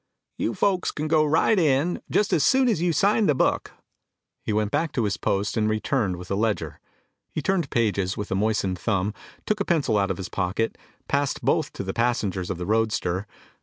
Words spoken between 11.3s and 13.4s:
both to the passengers of the roadster.